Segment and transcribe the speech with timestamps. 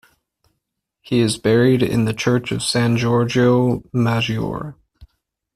[1.03, 4.73] He is buried in the church of San Giorgio Maggiore.